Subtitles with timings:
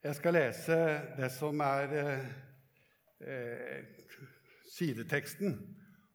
[0.00, 0.76] Jeg skal lese
[1.12, 1.90] det som er
[3.20, 3.80] eh,
[4.72, 5.58] sideteksten,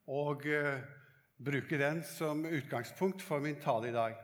[0.10, 0.80] og eh,
[1.38, 4.16] bruke den som utgangspunkt for min tale i dag.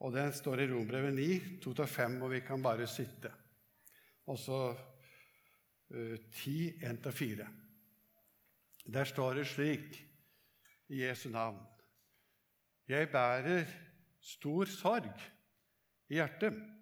[0.00, 1.26] Og Den står i Rombrevet 9,
[1.66, 3.28] 2-5, og vi kan bare sitte.
[4.24, 4.60] Og så
[5.92, 7.48] eh, 10, 1-4.
[8.86, 10.00] Der står det slik
[10.88, 11.60] i Jesu navn
[12.88, 13.66] Jeg bærer
[14.22, 15.12] stor sorg
[16.08, 16.75] i hjertet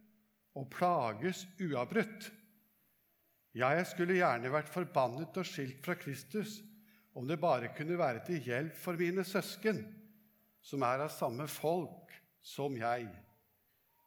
[0.54, 2.30] og plages uavbrutt.
[3.54, 6.60] Ja, jeg skulle gjerne vært forbannet og skilt fra Kristus
[7.14, 9.78] om det bare kunne være til hjelp for mine søsken,
[10.64, 12.10] som er av samme folk
[12.42, 13.06] som jeg.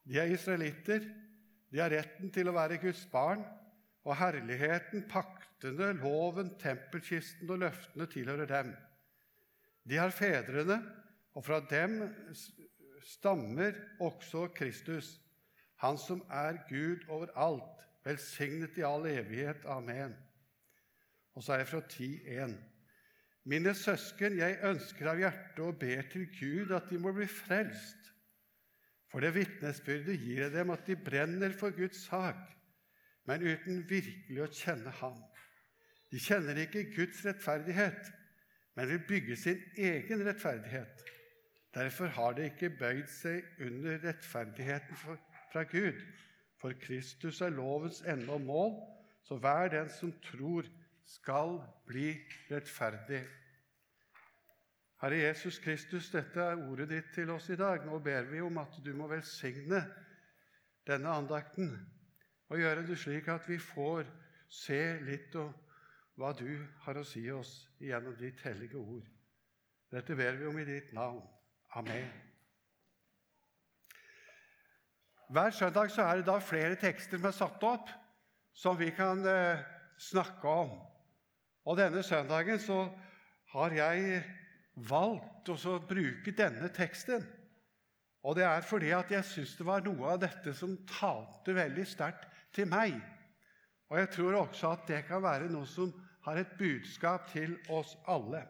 [0.07, 1.05] De er israelitter,
[1.71, 3.43] de har retten til å være Guds barn,
[4.07, 8.69] og herligheten, paktene, loven, tempelkisten og løftene tilhører dem.
[9.87, 10.79] De har fedrene,
[11.35, 11.99] og fra dem
[13.07, 15.13] stammer også Kristus
[15.81, 19.65] han som er Gud over alt, velsignet i all evighet.
[19.65, 20.15] Amen.
[21.37, 22.55] Og så er jeg fra 10.1.
[23.47, 28.09] Mine søsken, jeg ønsker av hjertet og ber til Gud at de må bli frelst.
[29.07, 32.41] For det vitnesbyrdet gir jeg dem at de brenner for Guds sak,
[33.27, 35.21] men uten virkelig å kjenne Ham.
[36.11, 38.11] De kjenner ikke Guds rettferdighet,
[38.75, 41.05] men vil bygge sin egen rettferdighet.
[41.75, 45.19] Derfor har de ikke bøyd seg under rettferdigheten for
[45.51, 45.99] fra Gud.
[46.57, 48.71] For Kristus er lovens ende og mål,
[49.23, 50.65] så hver den som tror,
[51.07, 52.15] skal bli
[52.51, 53.21] rettferdig.
[55.01, 57.85] Herre Jesus Kristus, dette er ordet ditt til oss i dag.
[57.85, 59.83] Nå ber vi om at du må velsigne
[60.87, 61.71] denne andakten
[62.49, 64.07] og gjøre det slik at vi får
[64.49, 65.53] se litt av
[66.17, 66.49] hva du
[66.85, 69.05] har å si oss gjennom ditt hellige ord.
[69.91, 71.21] Dette ber vi om i ditt navn.
[71.77, 72.26] Amen.
[75.27, 77.89] Hver søndag så er det da flere tekster som er satt opp,
[78.55, 79.63] som vi kan eh,
[79.99, 80.71] snakke om.
[81.67, 82.85] Og denne søndagen så
[83.51, 84.21] har jeg
[84.87, 87.25] valgt å bruke denne teksten.
[88.23, 91.85] Og det er fordi at jeg syns det var noe av dette som talte veldig
[91.87, 92.95] sterkt til meg.
[93.91, 95.91] Og jeg tror også at det kan være noe som
[96.27, 98.45] har et budskap til oss alle.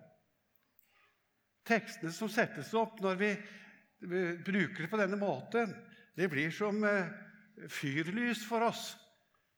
[1.67, 3.31] Tekstene som settes opp når vi
[4.45, 5.73] bruker det på denne måten,
[6.17, 7.09] det blir som eh,
[7.69, 8.95] fyrlys for oss.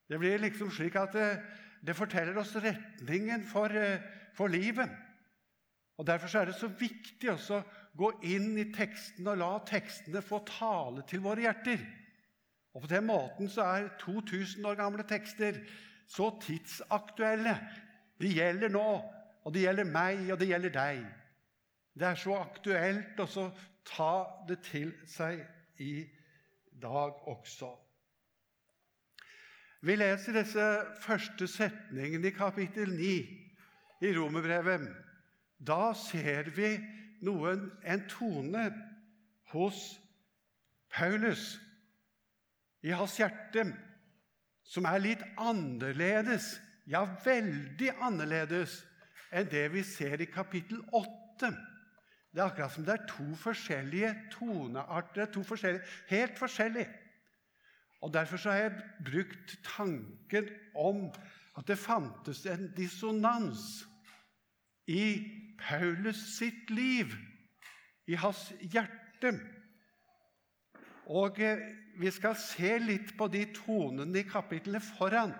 [0.08, 1.28] Det blir liksom slik at det,
[1.86, 4.02] det forteller oss retningen for, eh,
[4.36, 4.90] for, livet.
[5.96, 7.62] Og Derfor er det så viktig å
[7.96, 11.80] gå inn i teksten og la tekstene få tale til våre hjerter.
[12.74, 15.58] Og På den måten så er 2000 år gamle tekster
[16.08, 17.56] så tidsaktuelle.
[18.20, 18.86] De gjelder nå,
[19.44, 21.04] og de gjelder meg, og det gjelder deg.
[21.96, 23.50] Det er så aktuelt å
[23.86, 24.14] ta
[24.48, 25.42] det til seg
[25.80, 26.04] i
[26.82, 27.70] dag også.
[29.80, 30.66] Vi leser disse
[31.00, 33.12] første setningene i kapittel 9
[34.04, 34.88] i Romerbrevet.
[35.60, 36.74] Da ser vi
[37.24, 38.66] noen, en tone
[39.52, 39.80] hos
[40.92, 41.54] Paulus
[42.82, 43.66] i hans hjerte
[44.70, 46.54] som er litt annerledes,
[46.90, 48.80] ja, veldig annerledes
[49.34, 51.50] enn det vi ser i kapittel 8.
[52.30, 55.26] Det er akkurat som det er to forskjellige tonearter.
[55.34, 56.88] To forskjellige, helt forskjellige.
[58.00, 61.10] Og Derfor har jeg brukt tanken om
[61.58, 63.84] at det fantes en dissonans
[64.86, 65.26] i
[65.60, 67.12] Paulus sitt liv,
[68.06, 69.34] i hans hjerte.
[71.06, 71.60] Og eh,
[72.00, 75.34] vi skal se litt på de tonene i kapitlene foran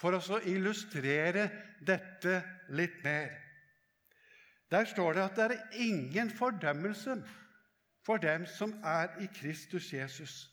[0.00, 1.46] for å illustrere
[1.80, 2.40] dette
[2.74, 3.43] litt mer.
[4.74, 7.14] Der står det at det er ingen fordømmelse
[8.06, 10.50] for dem som er i Kristus Jesus.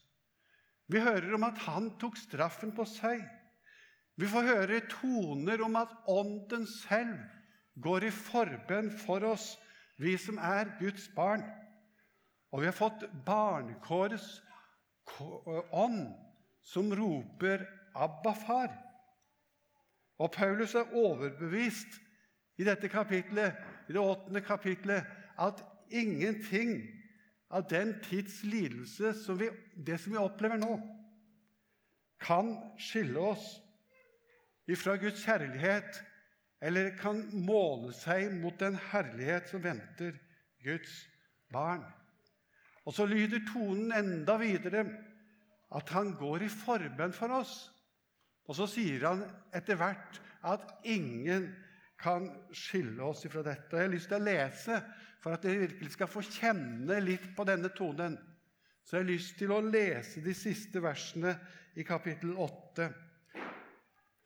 [0.87, 3.23] Vi hører om at han tok straffen på seg.
[4.21, 7.15] Vi får høre toner om at Ånden selv
[7.81, 9.55] går i forbønn for oss,
[9.97, 11.41] vi som er Guds barn.
[12.51, 14.41] Og vi har fått barnekårets
[15.71, 16.13] ånd,
[16.61, 17.65] som roper
[17.95, 18.77] 'Abba, far'.
[20.19, 21.97] Og Paulus er overbevist
[22.57, 23.57] i dette kapitlet
[23.87, 25.07] i det åttende kapitlet
[25.41, 25.61] at
[25.91, 26.79] ingenting
[27.51, 30.77] av den tids lidelse, som vi, det som vi opplever nå,
[32.21, 33.57] kan skille oss
[34.71, 35.99] ifra Guds herlighet,
[36.61, 40.13] eller kan måle seg mot den herlighet som venter
[40.63, 40.93] Guds
[41.51, 41.83] barn.
[42.85, 44.85] Og så lyder tonen enda videre
[45.71, 47.55] at han går i forbønn for oss.
[48.49, 49.25] Og så sier han
[49.55, 51.49] etter hvert at ingen
[52.01, 53.77] kan skille oss fra dette.
[53.77, 54.79] Jeg har lyst til å lese
[55.21, 58.17] for at dere virkelig skal få kjenne litt på denne tonen.
[58.83, 61.35] Så jeg har lyst til å lese de siste versene
[61.77, 62.89] i kapittel 8.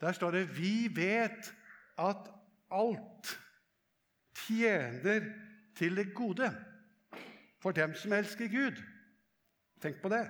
[0.01, 1.51] Der står det Vi vet
[1.99, 2.31] at
[2.71, 3.35] alt
[4.45, 5.27] tjener
[5.75, 6.49] til det gode
[7.61, 8.79] for dem som elsker Gud.
[9.81, 10.23] Tenk på det.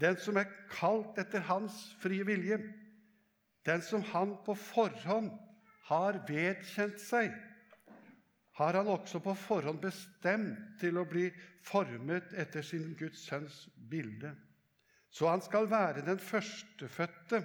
[0.00, 2.60] Den som er kalt etter Hans frie vilje.
[3.66, 5.32] Den som Han på forhånd
[5.90, 7.32] har vedkjent seg,
[8.60, 11.30] har Han også på forhånd bestemt til å bli
[11.64, 14.34] formet etter sin Guds sønns bilde.
[15.10, 17.40] Så han skal være den førstefødte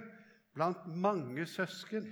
[0.54, 2.06] blant mange søsken.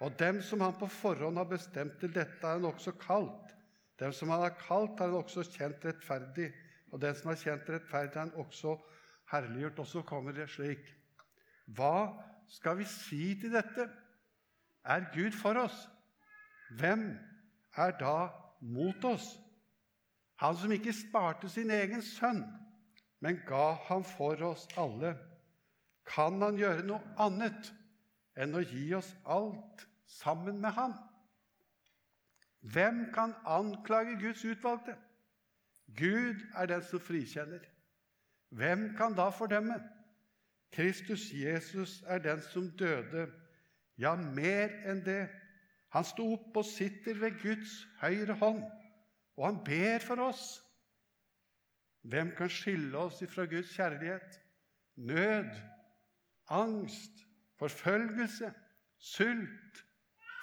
[0.00, 3.54] Og dem som han på forhånd har bestemt til dette, er han også kalt.
[3.98, 6.50] Dem som han har kalt, har han også kjent rettferdig.
[6.92, 8.76] Og den som har kjent rettferdig, har han også
[9.32, 9.84] herliggjort.
[9.84, 10.86] Og så kommer det slik
[11.76, 12.14] Hva
[12.48, 13.88] skal vi si til dette?
[14.88, 15.90] Er Gud for oss?
[16.70, 17.18] Hvem
[17.76, 18.28] er da
[18.60, 19.26] mot oss?
[20.40, 22.44] Han som ikke sparte sin egen sønn,
[23.20, 25.12] men ga ham for oss alle.
[26.08, 27.72] Kan han gjøre noe annet
[28.38, 30.94] enn å gi oss alt sammen med ham?
[32.60, 34.96] Hvem kan anklage Guds utvalgte?
[35.98, 37.60] Gud er den som frikjenner.
[38.56, 39.76] Hvem kan da fordømme?
[40.72, 43.28] Kristus Jesus er den som døde,
[43.98, 45.26] ja, mer enn det.
[45.94, 48.62] Han sto opp og sitter ved Guds høyre hånd,
[49.38, 50.58] og han ber for oss.
[52.08, 54.38] Hvem kan skille oss ifra Guds kjærlighet?
[54.96, 55.50] Nød,
[56.54, 57.24] angst,
[57.58, 58.52] forfølgelse,
[58.98, 59.84] sult,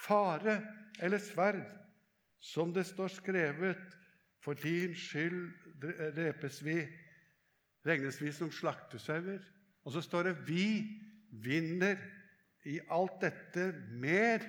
[0.05, 0.59] fare
[0.99, 1.63] eller sverd,
[2.39, 3.97] som det står skrevet,
[4.43, 5.49] for din skyld
[6.15, 6.83] drepes vi,
[7.85, 9.41] regnes vi som slaktesauer.
[9.85, 11.97] Og så står det 'vi vinner
[12.65, 13.69] i alt dette
[14.01, 14.43] mer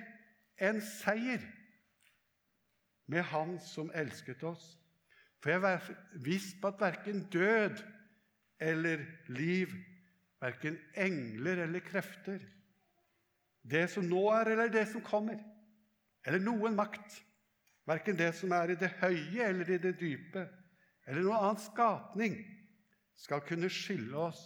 [0.57, 1.45] enn seier'
[3.07, 4.73] med Han som elsket oss.
[5.39, 7.79] For jeg er visst på at verken død
[8.59, 9.71] eller liv,
[10.41, 12.41] verken engler eller krefter,
[13.67, 15.39] det som nå er, eller det som kommer,
[16.25, 17.19] eller noen makt,
[17.87, 20.47] verken det som er i det høye eller i det dype,
[21.07, 22.37] eller noen annen skapning,
[23.17, 24.43] skal kunne skille oss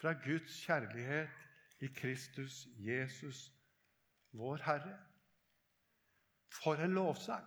[0.00, 1.45] fra Guds kjærlighet
[1.80, 3.50] i Kristus Jesus,
[4.32, 4.96] vår Herre.
[6.62, 7.46] For en lovsang!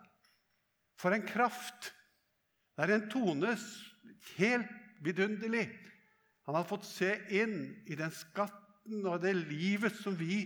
[0.99, 1.93] For en kraft!
[2.77, 3.55] Det er en tone
[4.37, 4.69] helt
[5.03, 5.67] vidunderlig.
[6.47, 7.57] Han har fått se inn
[7.91, 10.45] i den skatten og det livet som vi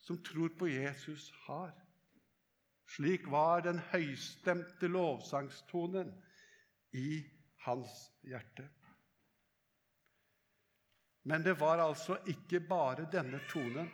[0.00, 1.70] som tror på Jesus, har.
[2.90, 6.10] Slik var den høystemte lovsangstonen
[6.96, 7.20] i
[7.66, 8.66] hans hjerte.
[11.28, 13.90] Men det var altså ikke bare denne tonen,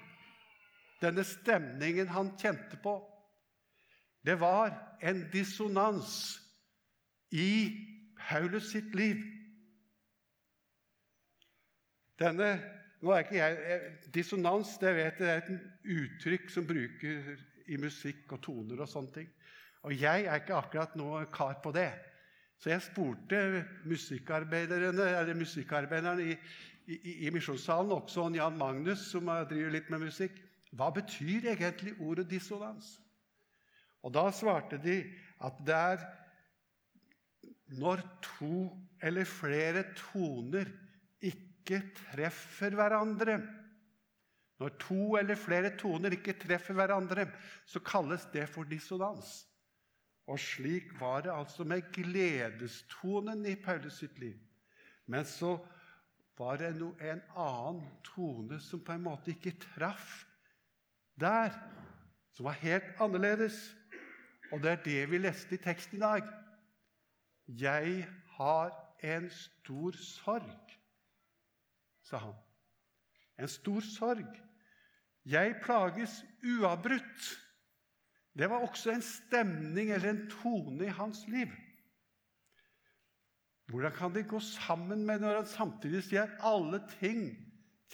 [1.02, 2.94] denne stemningen han kjente på.
[4.26, 6.38] Det var en dissonans
[7.30, 7.50] i
[8.18, 9.20] Paulus sitt liv.
[12.18, 12.54] Denne
[13.04, 13.80] nå er ikke jeg,
[14.14, 17.34] Dissonans det vet jeg, er et uttrykk som bruker
[17.70, 19.28] i musikk og toner og sånne ting.
[19.86, 21.90] Og jeg er ikke akkurat noe kar på det.
[22.58, 23.40] Så jeg spurte
[23.84, 26.36] musikkarbeiderne, eller musikkarbeiderne i,
[26.86, 30.38] i, i Misjonssalen, også Jan Magnus, som driver litt med musikk,
[30.76, 32.96] hva betyr egentlig ordet dissonans?
[34.06, 35.00] Og da svarte de
[35.44, 36.04] at det er
[37.80, 38.68] når to
[39.02, 40.68] eller flere toner
[41.24, 43.40] ikke treffer hverandre
[44.56, 47.26] Når to eller flere toner ikke treffer hverandre,
[47.68, 49.42] så kalles det for dissonans.
[50.32, 54.38] Og slik var det altså med gledestonen i Paulus sitt liv.
[55.04, 55.58] Men så
[56.38, 60.24] var det en annen tone som på en måte ikke traff
[61.16, 61.54] der,
[62.36, 63.56] som var helt annerledes.
[64.52, 66.22] Og det er det vi leste i teksten i dag.
[67.48, 70.78] 'Jeg har en stor sorg',
[72.02, 72.34] sa han.
[73.38, 74.42] En stor sorg.
[75.24, 77.42] Jeg plages uavbrutt.
[78.38, 81.48] Det var også en stemning eller en tone i hans liv.
[83.66, 87.32] Hvordan kan det gå sammen med når han samtidig sier at alle ting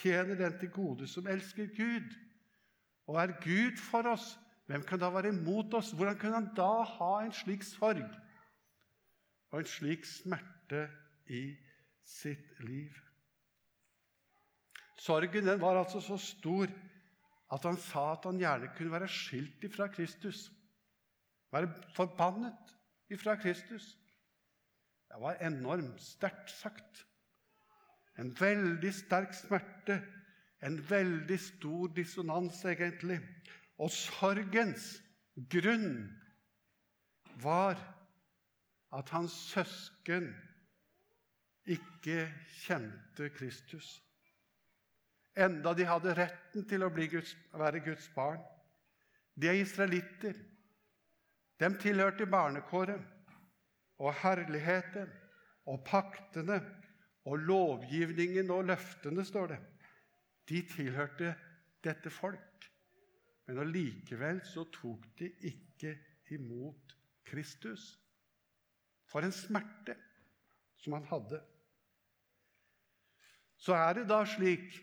[0.03, 2.13] tjener den til gode som elsker Gud?
[3.09, 4.35] Og er Gud for oss,
[4.69, 5.95] hvem kan da være imot oss?
[5.97, 8.05] Hvordan kunne han da ha en slik sorg?
[9.53, 10.87] og en slik smerte
[11.31, 11.43] i
[12.09, 12.93] sitt liv.
[15.03, 16.71] Sorgen den var altså så stor
[17.53, 20.47] at han sa at han gjerne kunne være skilt ifra Kristus.
[21.53, 22.73] Være forbannet
[23.13, 23.93] ifra Kristus.
[25.13, 27.07] Det var enormt sterkt sagt.
[28.19, 29.99] En veldig sterk smerte,
[30.65, 33.19] en veldig stor dissonans, egentlig.
[33.77, 35.03] Og sorgens
[35.53, 36.09] grunn
[37.45, 37.77] var
[38.93, 40.31] at hans søsken
[41.69, 42.27] ikke
[42.65, 44.03] kjente Kristus.
[45.37, 48.41] enda de hadde retten til å Guds, være Guds barn.
[49.35, 50.37] De er israelitter.
[51.61, 53.01] De tilhørte barnekåret
[53.99, 55.11] og herligheten
[55.67, 56.61] og paktene
[57.25, 59.59] og lovgivningen og løftene, står det.
[60.49, 61.35] De tilhørte
[61.85, 62.71] dette folk.
[63.47, 65.97] Men allikevel så tok de ikke
[66.35, 66.97] imot
[67.27, 67.99] Kristus.
[69.11, 69.97] For en smerte
[70.83, 71.43] som han hadde.
[73.63, 74.81] Så er det da slik,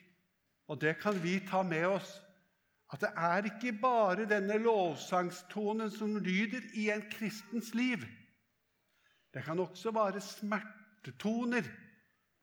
[0.71, 2.13] og det kan vi ta med oss,
[2.93, 8.05] at det er ikke bare denne lovsangstonen som lyder i en kristens liv.
[9.39, 11.63] Det kan også være smertetoner,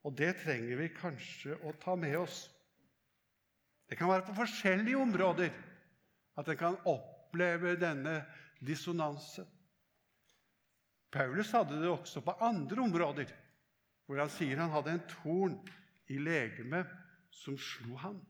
[0.08, 2.38] og det trenger vi kanskje å ta med oss.
[3.84, 5.50] Det kan være på forskjellige områder
[6.40, 8.14] at en kan oppleve denne
[8.64, 9.44] dissonansen.
[11.12, 13.34] Paulus hadde det også på andre områder,
[14.08, 15.58] hvor han sier han hadde en torn
[16.08, 16.88] i legemet
[17.42, 18.22] som slo ham.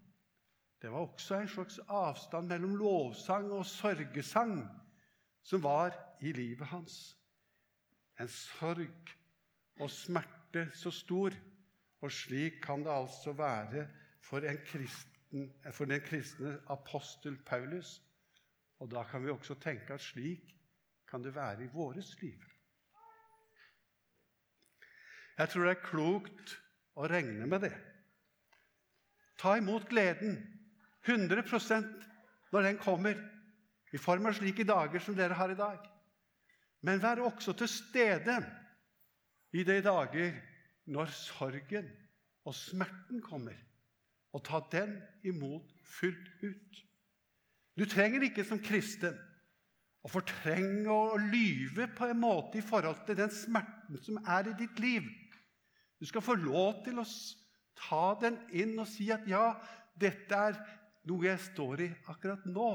[0.83, 4.59] Det var også en slags avstand mellom lovsang og sørgesang
[5.47, 7.15] som var i livet hans.
[8.21, 9.13] En sorg
[9.81, 11.37] og smerte så stor.
[12.05, 13.87] Og slik kan det altså være
[14.21, 18.03] for, kristen, for den kristne apostel Paulus.
[18.79, 20.53] Og da kan vi også tenke at slik
[21.11, 22.43] kan det være i vårt liv.
[25.39, 26.55] Jeg tror det er klokt
[26.97, 27.75] å regne med det.
[29.37, 30.39] Ta imot gleden
[31.05, 32.07] 100%
[32.53, 33.19] når den kommer,
[33.93, 35.85] i form av slike dager som dere har i dag.
[36.87, 38.37] Men vær også til stede
[39.57, 40.37] i de dager
[40.87, 41.89] når sorgen
[42.47, 43.57] og smerten kommer,
[44.33, 44.93] og ta den
[45.27, 46.83] imot fullt ut.
[47.77, 49.17] Du trenger ikke som kristen
[50.07, 54.59] å fortrenge og lyve på en måte i forhold til den smerten som er i
[54.61, 55.09] ditt liv.
[55.99, 57.07] Du skal få lov til å
[57.81, 59.57] ta den inn og si at ja,
[59.99, 60.61] dette er
[61.09, 62.71] noe jeg står i akkurat nå.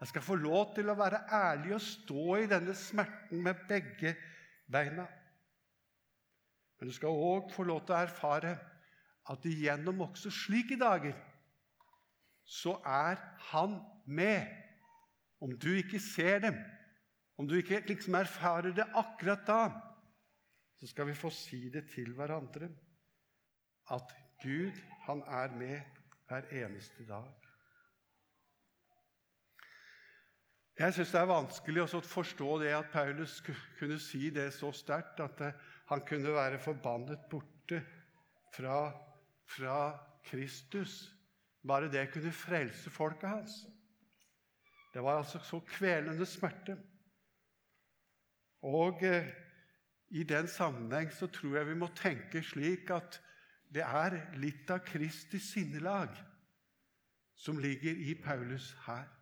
[0.00, 4.14] Jeg skal få lov til å være ærlig og stå i denne smerten med begge
[4.70, 5.08] beina.
[6.78, 8.52] Men du skal òg få lov til å erfare
[9.28, 11.16] at igjennom også slike dager
[12.48, 13.18] så er
[13.50, 13.76] Han
[14.06, 14.46] med.
[15.40, 16.56] Om du ikke ser dem,
[17.38, 19.60] om du ikke liksom erfarer det akkurat da,
[20.80, 22.70] så skal vi få si det til hverandre
[23.94, 24.74] at Gud,
[25.06, 27.47] han er med hver eneste dag.
[30.78, 35.18] Jeg syns det er vanskelig å forstå det at Paulus kunne si det så sterkt
[35.24, 35.40] at
[35.88, 37.80] han kunne være forbannet borte
[38.54, 38.92] fra,
[39.42, 39.78] fra
[40.28, 41.00] Kristus.
[41.66, 43.58] Bare det kunne frelse folket hans.
[44.94, 46.78] Det var altså så kvelende smerte.
[48.62, 49.26] Og eh,
[50.14, 53.18] i den sammenheng så tror jeg vi må tenke slik at
[53.74, 56.14] det er litt av Kristi sinnelag
[57.36, 59.17] som ligger i Paulus her.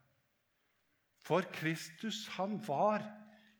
[1.26, 3.02] For Kristus, han var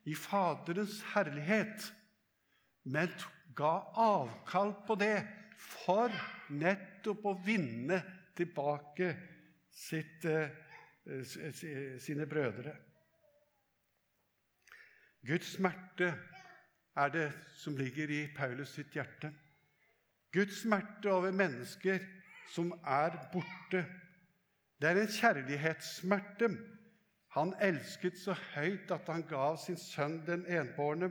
[0.07, 1.89] i Faderens herlighet,
[2.85, 3.11] men
[3.59, 5.17] ga avkall på det
[5.59, 6.13] for
[6.55, 7.99] nettopp å vinne
[8.39, 9.09] tilbake
[9.75, 10.51] sitt, eh,
[11.99, 12.77] sine brødre.
[15.27, 16.13] Guds smerte
[16.97, 19.33] er det som ligger i Paulus sitt hjerte.
[20.33, 21.99] Guds smerte over mennesker
[22.53, 23.83] som er borte.
[24.79, 26.51] Det er en kjærlighetssmerte.
[27.37, 31.11] Han elsket så høyt at han gav sin sønn den enbårne,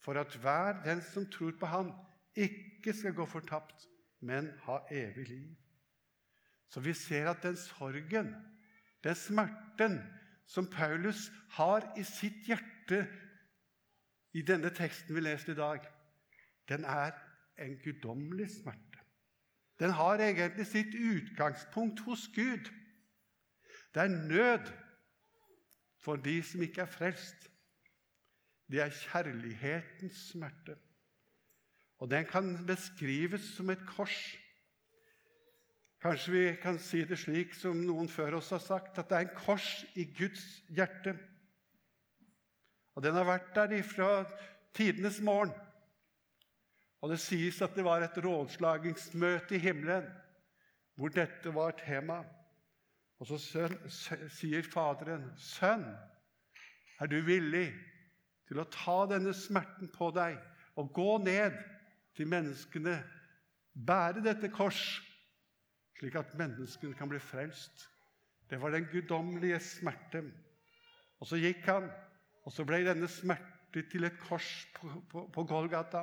[0.00, 1.92] for at hver den som tror på han,
[2.34, 3.84] ikke skal gå fortapt,
[4.24, 5.50] men ha evig liv.
[6.72, 8.32] Så vi ser at den sorgen,
[9.04, 10.00] den smerten,
[10.46, 13.04] som Paulus har i sitt hjerte
[14.32, 15.84] i denne teksten vi leste i dag,
[16.68, 17.12] den er
[17.60, 19.04] en guddommelig smerte.
[19.80, 22.72] Den har egentlig sitt utgangspunkt hos Gud.
[23.94, 24.72] Det er nød
[26.02, 27.48] for de som ikke er frelst.
[28.70, 30.76] Det er kjærlighetens smerte.
[32.02, 34.16] Og den kan beskrives som et kors.
[36.02, 39.28] Kanskje vi kan si det slik som noen før oss har sagt, at det er
[39.28, 40.42] en kors i Guds
[40.74, 41.14] hjerte.
[42.96, 44.08] Og den har vært der ifra
[44.74, 45.52] tidenes morgen.
[47.02, 50.10] Og det sies at det var et rådslagingsmøte i himmelen
[50.98, 52.20] hvor dette var tema.
[53.22, 53.74] Og så søn,
[54.34, 55.84] sier Faderen, 'Sønn,
[56.98, 57.68] er du villig
[58.50, 60.40] til å ta denne smerten på deg
[60.74, 61.54] og gå ned
[62.18, 62.96] til menneskene,
[63.86, 64.82] bære dette kors,
[66.00, 67.86] slik at menneskene kan bli frelst?'
[68.50, 70.26] Det var den guddommelige smerte.
[71.22, 71.86] Og så gikk han
[72.42, 76.02] og så ble denne smerte til et kors på, på, på Golgata,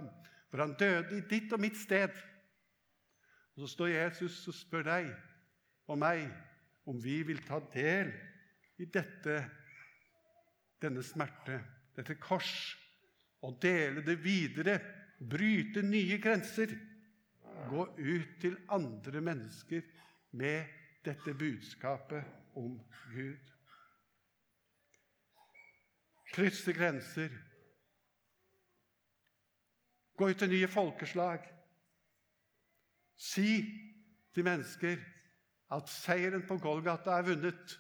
[0.50, 2.16] hvor han døde i ditt og mitt sted.
[3.54, 5.12] Og Så står Jesus og spør deg
[5.92, 6.30] og meg
[6.90, 8.10] om vi vil ta del
[8.82, 9.36] i dette,
[10.82, 11.60] denne smerte,
[11.94, 12.54] dette kors,
[13.46, 14.80] og dele det videre,
[15.20, 16.74] bryte nye grenser,
[17.70, 19.86] gå ut til andre mennesker
[20.40, 20.74] med
[21.06, 22.80] dette budskapet om
[23.12, 23.54] Gud.
[26.34, 27.30] Krysse grenser.
[30.18, 31.46] Gå ut til nye folkeslag.
[33.20, 33.52] Si
[34.34, 35.00] til mennesker
[35.72, 37.78] at seieren på Golgata er vunnet.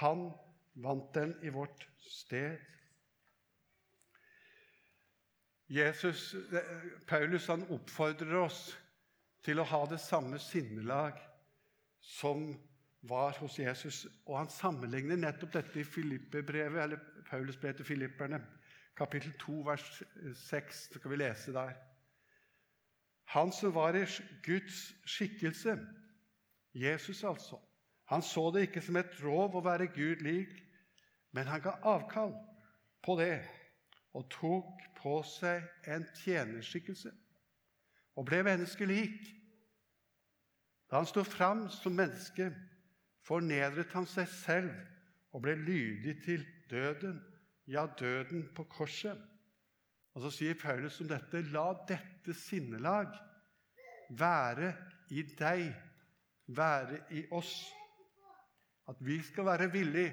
[0.00, 0.28] Han
[0.74, 2.58] vant den i vårt sted.
[5.68, 6.34] Jesus,
[7.08, 8.66] Paulus han oppfordrer oss
[9.44, 11.16] til å ha det samme sinnelag
[12.04, 12.50] som
[13.08, 14.04] var hos Jesus.
[14.26, 18.40] Og han sammenligner nettopp dette i Filippe-brevet, eller Paulus brev til filipperne,
[18.96, 19.88] kapittel 2, vers
[20.44, 20.84] 6.
[20.92, 21.74] Så skal vi lese der.
[23.32, 24.04] Han som var i
[24.44, 25.78] Guds skikkelse,
[26.74, 27.58] Jesus altså,
[28.10, 30.52] han så det ikke som et rov å være Gud lik,
[31.32, 32.34] men han ga avkall
[33.04, 33.38] på det
[34.14, 37.10] og tok på seg en tjenerskikkelse
[38.14, 39.16] og ble menneskelik.
[40.90, 42.50] Da han sto fram som menneske,
[43.26, 44.74] fornedret han seg selv
[45.34, 47.18] og ble lydig til døden,
[47.66, 49.18] ja, døden på korset.
[50.14, 53.10] Og Så sier Paulus om dette.: La dette sinnelag
[54.10, 54.74] være
[55.10, 55.72] i deg,
[56.46, 57.52] være i oss.
[58.88, 60.12] At vi skal være villige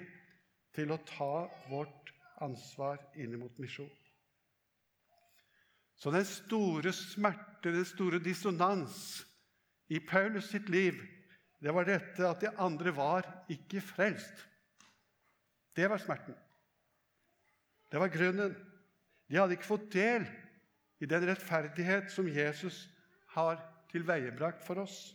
[0.75, 3.89] til å ta vårt ansvar inn mot misjon.
[6.01, 9.21] Så den store smerte, den store dissonans
[9.91, 10.97] i Paulus sitt liv,
[11.61, 14.47] det var dette at de andre var ikke frelst.
[15.75, 16.33] Det var smerten.
[17.91, 18.55] Det var grunnen.
[19.29, 20.25] De hadde ikke fått del
[21.01, 22.87] i den rettferdighet som Jesus
[23.35, 23.61] har
[23.91, 25.11] tilveiebrakt for oss.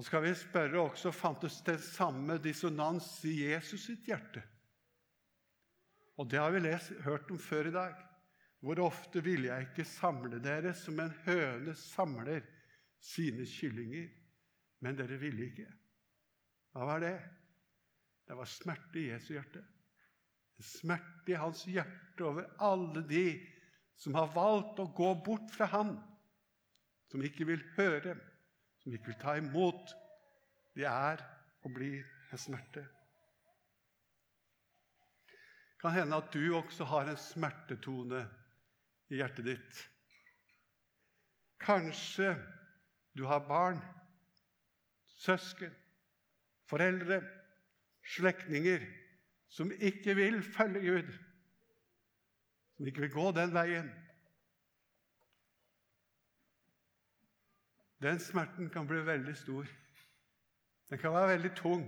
[0.00, 4.40] Og skal vi spørre også fantes det samme dissonans i Jesus sitt hjerte.
[6.16, 7.98] Og det har vi lest, hørt om før i dag.
[8.64, 12.48] Hvor ofte ville jeg ikke samle dere som en høne samler
[13.04, 14.08] sine kyllinger?
[14.80, 15.68] Men dere ville ikke.
[16.72, 17.14] Hva var det?
[18.24, 19.66] Det var smerte i Jesu hjerte.
[20.64, 23.26] Smerte i hans hjerte over alle de
[24.00, 25.98] som har valgt å gå bort fra ham,
[27.12, 28.16] som ikke vil høre,
[28.80, 29.92] som ikke vil ta imot.
[30.80, 31.20] Det er
[31.60, 32.80] og blir en smerte.
[35.74, 38.22] Det kan hende at du også har en smertetone
[39.12, 39.80] i hjertet ditt.
[41.60, 42.30] Kanskje
[43.12, 43.80] du har barn,
[45.20, 45.74] søsken,
[46.70, 47.18] foreldre
[48.16, 48.86] slektninger
[49.52, 51.12] som ikke vil følge Gud,
[52.76, 53.92] som ikke vil gå den veien.
[58.00, 59.68] Den smerten kan bli veldig stor.
[60.90, 61.84] Den kan være veldig tung.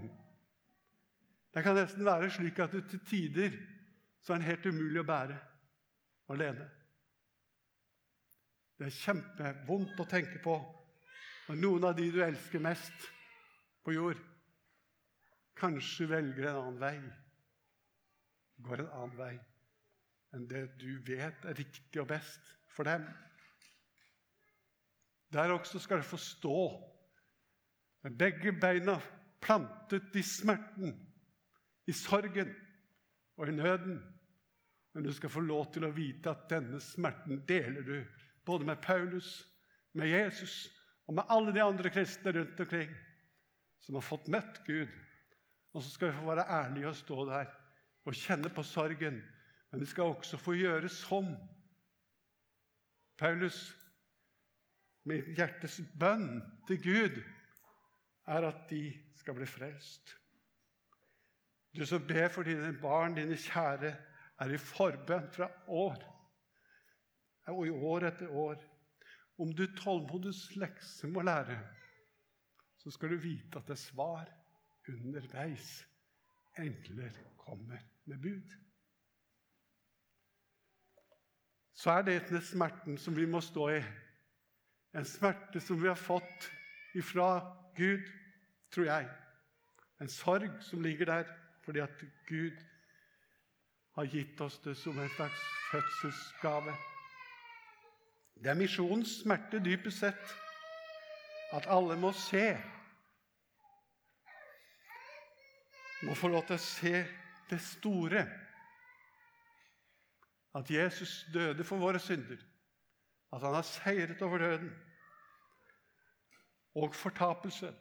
[1.54, 3.56] Den kan nesten være slik at du til tider
[4.22, 5.38] så er den helt umulig å bære
[6.30, 6.68] alene.
[8.78, 10.54] Det er kjempevondt å tenke på
[11.48, 13.08] når noen av de du elsker mest
[13.82, 14.20] på jord,
[15.58, 16.96] kanskje velger en annen vei,
[18.62, 19.34] går en annen vei
[20.32, 23.04] enn det du vet er riktig og best for dem.
[25.34, 26.56] Der også skal du få stå
[28.02, 28.98] med begge beina
[29.42, 30.94] plantet i smerten,
[31.86, 32.50] i sorgen
[33.36, 34.00] og i nøden.
[34.94, 37.96] Men du skal få lov til å vite at denne smerten deler du
[38.46, 39.48] både med Paulus,
[39.92, 40.66] med Jesus
[41.06, 42.92] og med alle de andre kristne rundt omkring
[43.82, 44.90] som har fått møtt Gud
[45.72, 47.52] og så skal vi få være ærlige og stå der
[48.04, 49.22] og kjenne på sorgen.
[49.70, 51.32] Men vi skal også få gjøre som
[53.18, 53.76] Paulus
[55.08, 57.22] med hjertets bønn til Gud
[58.26, 58.82] er at de
[59.16, 60.16] skal bli frelst.
[61.76, 63.94] Du som ber for dine barn, dine kjære,
[64.42, 66.00] er i forbønn fra år
[67.52, 68.60] og i år etter år.
[69.38, 71.58] Om du tålmodighets lekse må lære,
[72.78, 74.28] så skal du vite at det er svar
[74.88, 75.86] underveis.
[76.58, 78.56] Engler kommer med bud.
[81.74, 83.82] Så er det denne smerten som vi må stå i.
[84.94, 86.50] En smerte som vi har fått
[86.94, 88.04] ifra Gud,
[88.70, 89.08] tror jeg.
[90.00, 91.24] En sorg som ligger der
[91.64, 92.56] fordi at Gud
[93.94, 96.74] har gitt oss det som en slags fødselsgave.
[98.34, 100.36] Det er misjonens smerte dypest sett.
[101.52, 102.56] At alle må se
[106.02, 106.94] må få lov til å se
[107.50, 108.24] det store.
[110.58, 112.40] At Jesus døde for våre synder.
[113.32, 114.72] At han har seiret over døden
[116.74, 117.72] og fortapelse.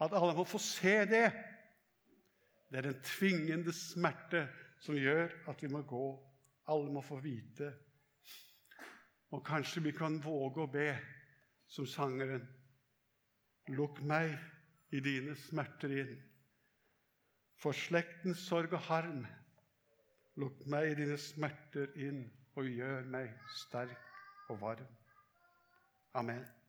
[0.00, 1.32] At alle må få se det.
[2.70, 4.48] Det er den tvingende smerte
[4.82, 6.06] som gjør at vi må gå.
[6.68, 7.72] Alle må få vite.
[9.30, 10.88] Og kanskje vi kan våge å be
[11.70, 12.44] som sangeren.
[13.74, 14.36] Lukk meg
[14.92, 16.14] i dine smerter inn.
[17.58, 19.22] For slektens sorg og harm,
[20.36, 22.26] lukk meg i dine smerter inn
[22.58, 23.32] og gjør meg
[23.64, 24.90] sterk og varm.
[26.14, 26.44] Amen.